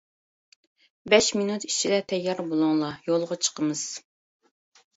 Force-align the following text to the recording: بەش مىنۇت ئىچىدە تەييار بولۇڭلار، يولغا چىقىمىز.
بەش 1.15 1.27
مىنۇت 1.41 1.67
ئىچىدە 1.69 2.01
تەييار 2.13 2.43
بولۇڭلار، 2.49 2.99
يولغا 3.13 3.41
چىقىمىز. 3.49 3.87